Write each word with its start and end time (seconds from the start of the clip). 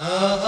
آه, 0.00 0.06
آه. 0.06 0.47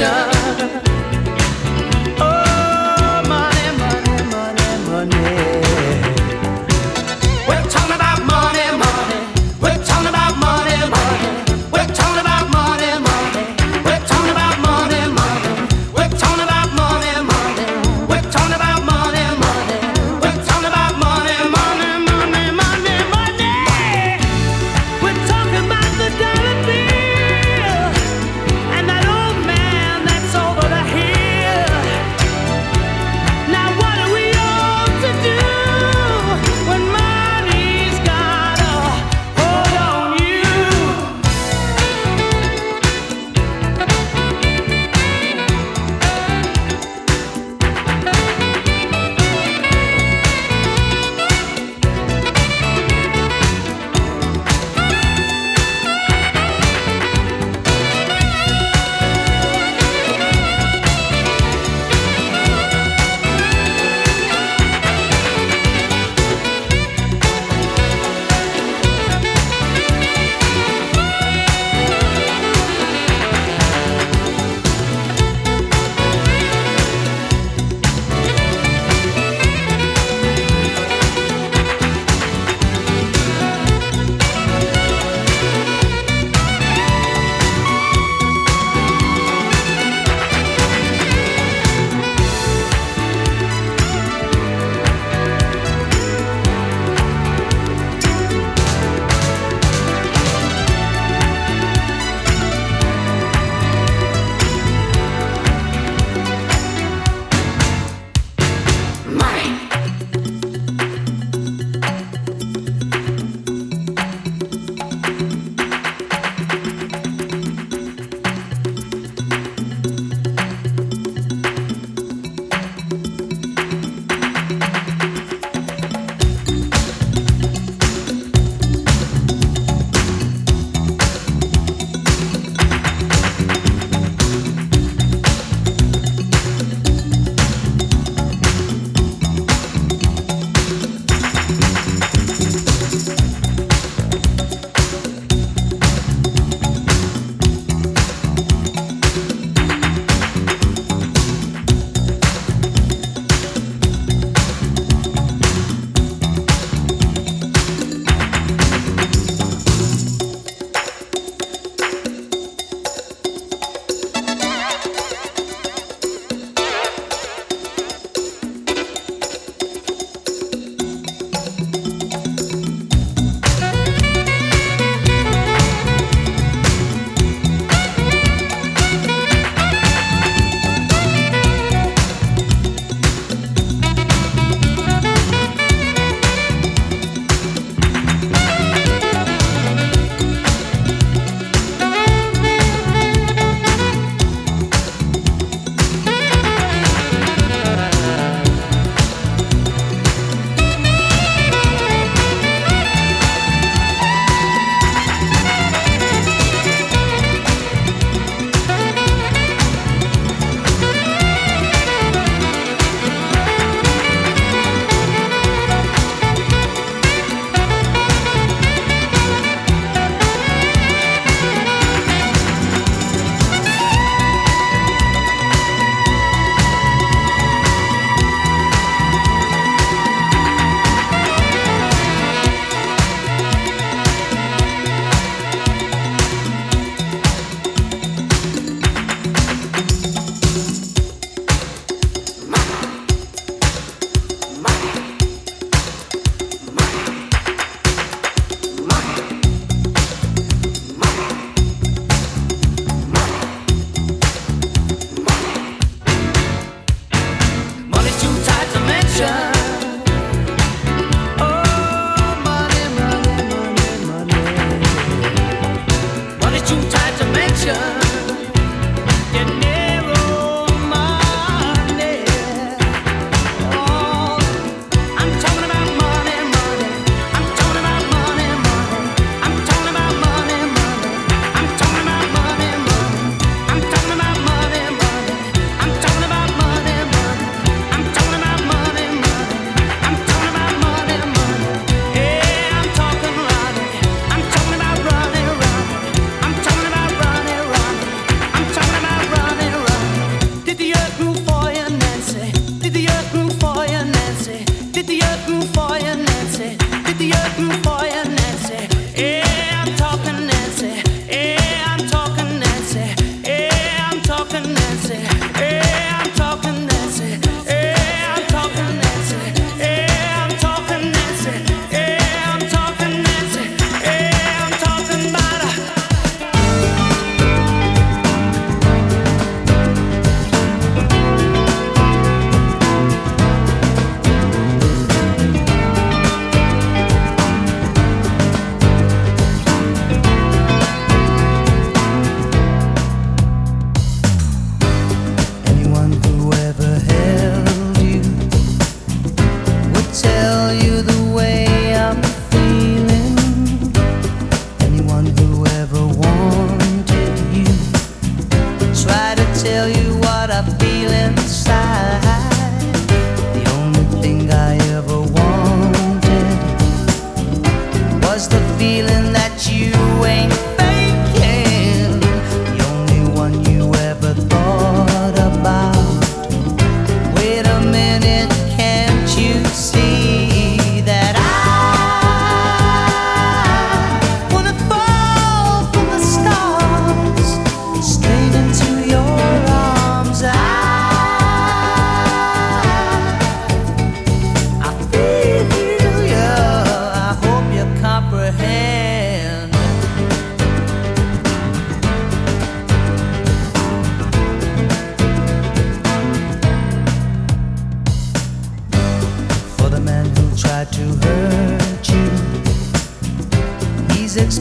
money, 0.00 0.37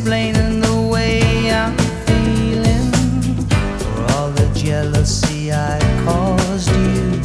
explaining 0.08 0.62
the 0.62 0.88
way 0.90 1.52
I'm 1.52 1.76
feeling 2.08 2.92
for 3.78 4.14
all 4.14 4.30
the 4.30 4.50
jealousy 4.56 5.52
I 5.52 5.80
caused 6.06 6.70
you. 6.72 7.20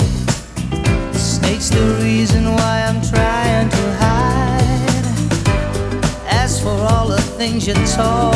The 1.13 1.19
snake's 1.19 1.71
the 1.71 2.01
reason 2.03 2.45
why 2.45 2.83
I'm 2.89 3.01
trying 3.01 3.69
to 3.69 3.93
hide. 4.03 5.07
As 6.27 6.61
for 6.61 6.71
all 6.71 7.07
the 7.07 7.23
things 7.39 7.69
you 7.69 7.75
told. 7.95 8.32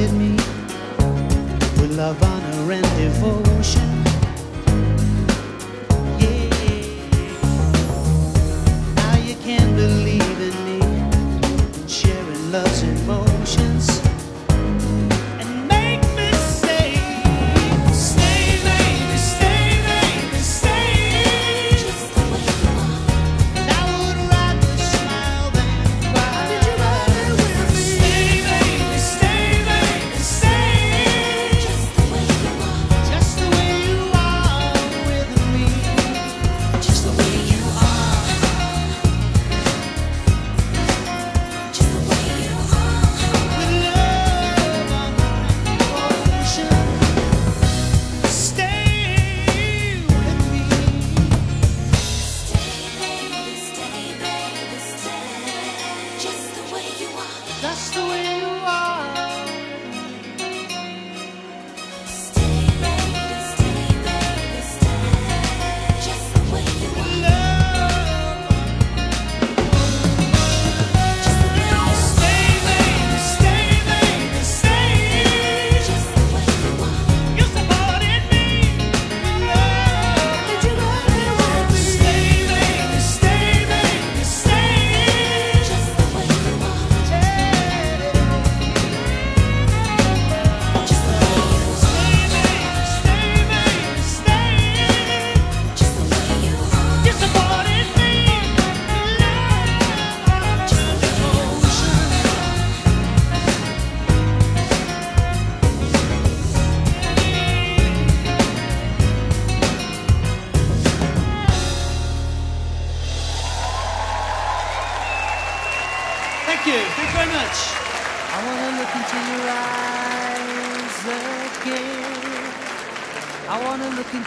blinded 0.00 0.18
me 0.18 0.36
with 1.80 1.96
love, 1.96 2.22
honor, 2.22 2.72
and 2.72 2.84
devotion. 2.96 4.04
Yeah, 6.18 6.48
now 8.96 9.16
you 9.18 9.34
can 9.36 9.76
believe. 9.76 10.29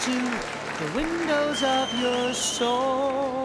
Into 0.06 0.20
the 0.80 0.92
windows 0.96 1.64
of 1.64 2.02
your 2.02 2.34
soul 2.34 3.43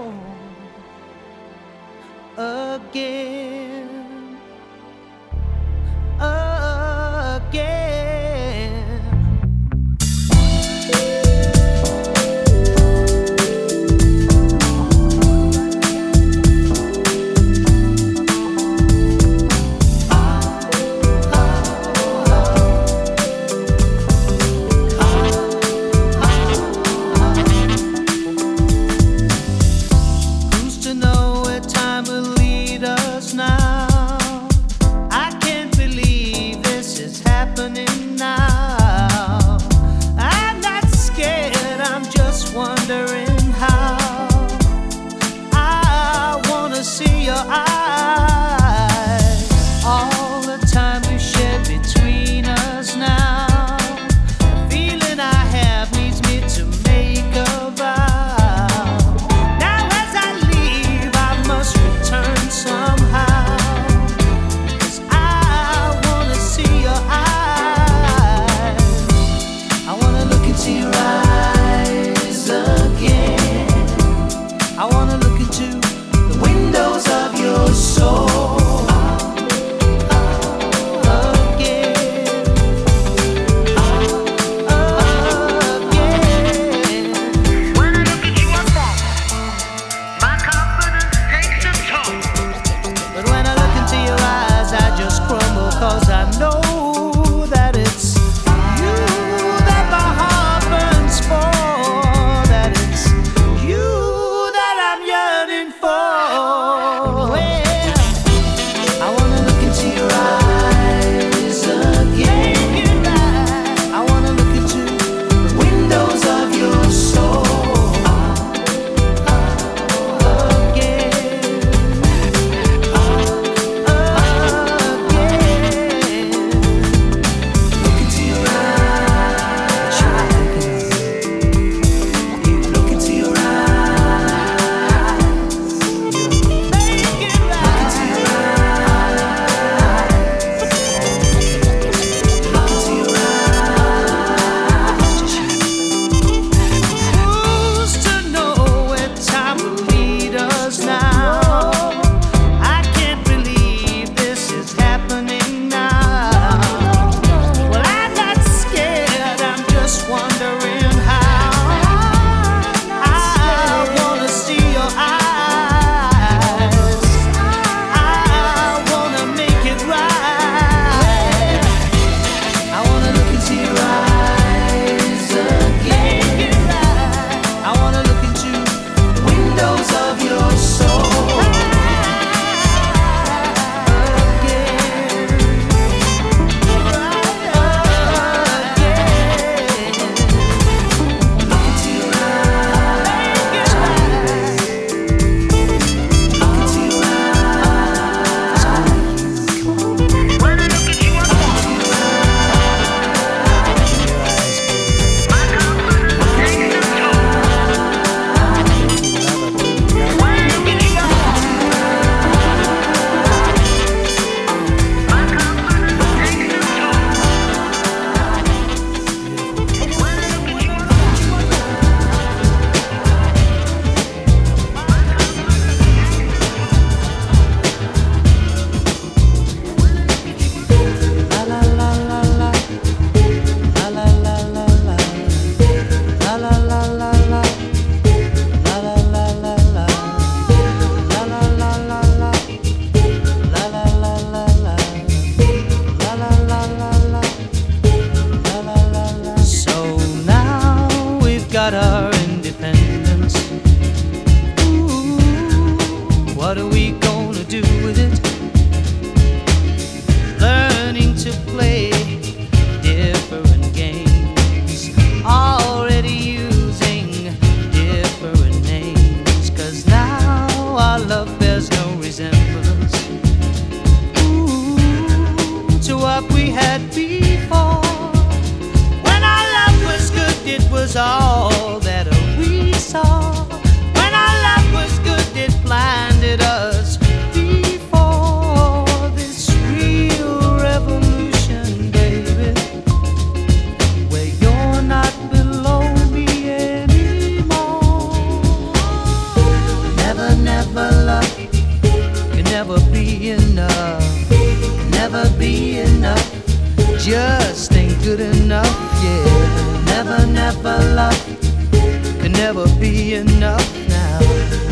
never 312.39 312.69
be 312.79 313.15
enough 313.15 313.89
now. 313.89 314.21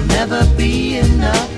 Never 0.07 0.47
be 0.57 0.99
enough. 0.99 1.55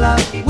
love. 0.00 0.49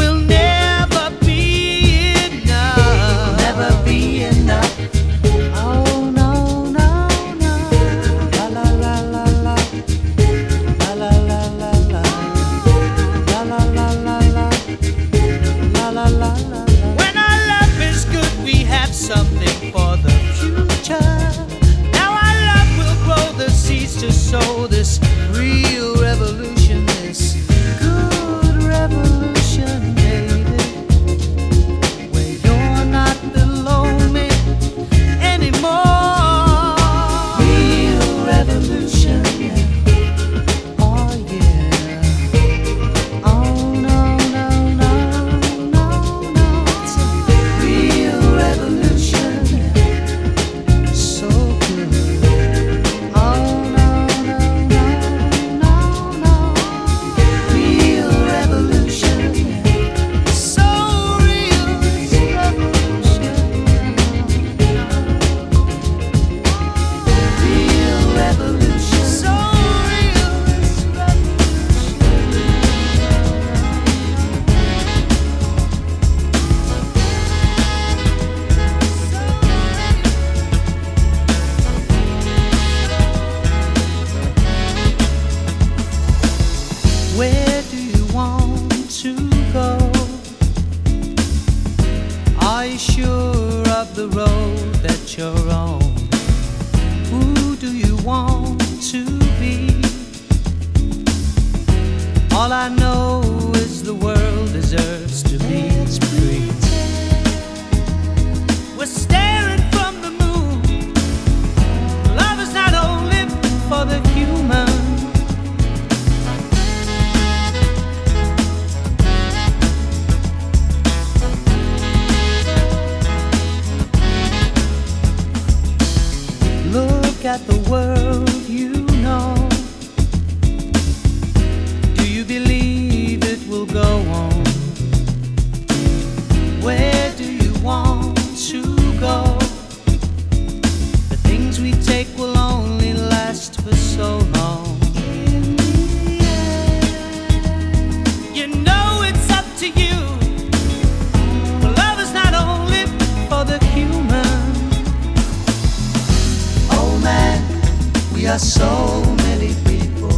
We 158.20 158.26
are 158.26 158.38
so 158.38 159.02
many 159.24 159.54
people 159.64 160.12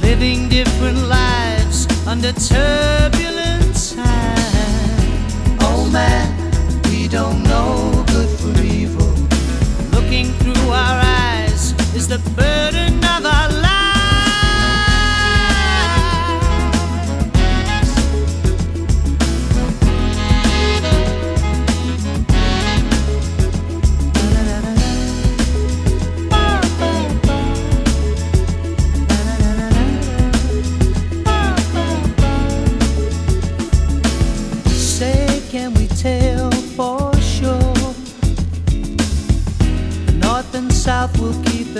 living 0.00 0.48
different 0.48 0.96
lives 1.06 1.86
under 2.06 2.32
turbulent 2.32 3.74
times. 3.94 5.34
Oh 5.60 5.86
man, 5.92 6.32
we 6.84 7.08
don't 7.08 7.42
know 7.42 8.06
good 8.06 8.30
from 8.40 8.56
evil. 8.64 9.12
Looking 9.92 10.32
through 10.40 10.70
our 10.70 11.02
eyes 11.04 11.74
is 11.94 12.08
the 12.08 12.20
burden. 12.34 12.89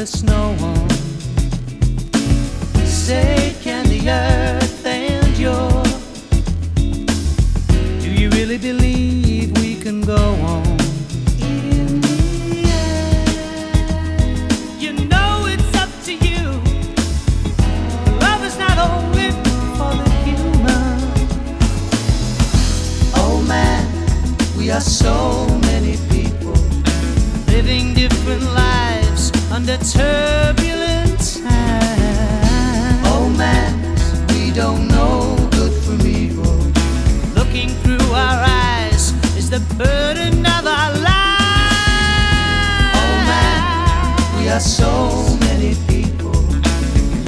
the 0.01 0.07
snow 0.07 0.57
on. 0.62 0.88
Say, 2.86 3.55
can 3.61 3.84
the 3.84 4.09
earth 4.09 4.86
endure? 4.86 5.82
Do 8.01 8.11
you 8.11 8.30
really 8.30 8.57
believe 8.57 9.53
we 9.59 9.74
can 9.74 10.01
go 10.01 10.16
on? 10.16 10.80
so 24.80 25.46
many 25.66 25.98
people 26.09 26.55
living 27.48 27.92
different 27.92 28.42
lives 28.55 28.69
under 29.61 29.76
turbulent 29.84 31.20
times. 31.44 33.02
Oh 33.04 33.28
man, 33.36 33.74
we 34.28 34.50
don't 34.52 34.88
know 34.88 35.36
good 35.50 35.74
from 35.84 36.00
evil. 36.06 36.56
Looking 37.34 37.68
through 37.82 38.11
our 38.11 38.42
eyes 38.46 39.12
is 39.36 39.50
the 39.50 39.61
burden 39.76 40.46
of 40.46 40.66
our 40.66 40.92
lives. 40.92 41.12
Oh 43.00 43.16
man, 43.32 43.62
we 44.38 44.48
are 44.48 44.61
so 44.61 45.36
many 45.40 45.74
people 45.86 46.40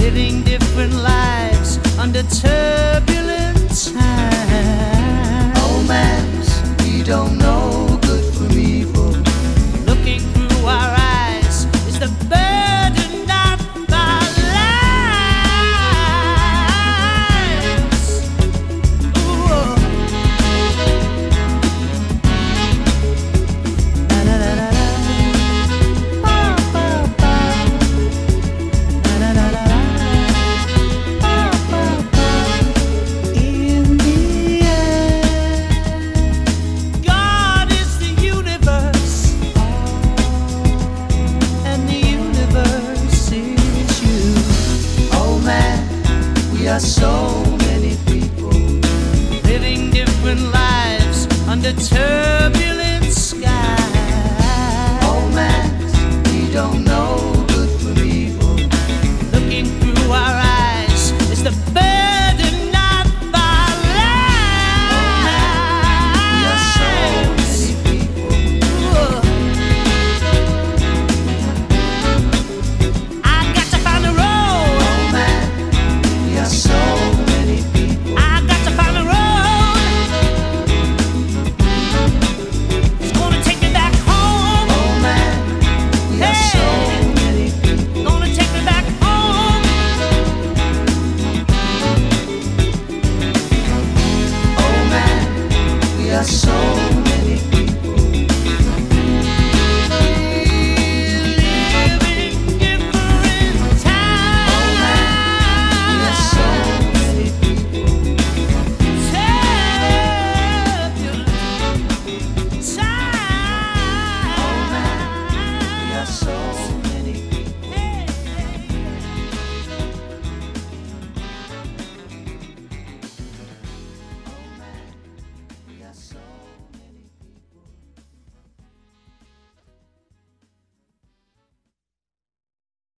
living 0.03 0.43
different 0.43 0.95
lives 0.95 1.79
under 1.99 2.23
turbulent 2.23 3.69
times. 3.93 5.59
Oh 5.65 5.85
man, 5.87 6.25
we 6.79 7.03
don't 7.03 7.42